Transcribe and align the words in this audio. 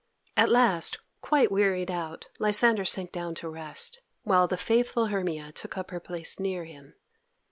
At 0.35 0.49
last, 0.49 0.97
quite 1.21 1.51
wearied 1.51 1.91
out, 1.91 2.29
Lysander 2.39 2.85
sank 2.85 3.11
down 3.11 3.35
to 3.35 3.47
rest, 3.47 4.01
while 4.23 4.47
the 4.47 4.57
faithful 4.57 5.09
Hermia 5.13 5.51
took 5.51 5.77
up 5.77 5.91
her 5.91 5.99
place 5.99 6.39
near 6.39 6.65
him. 6.65 6.95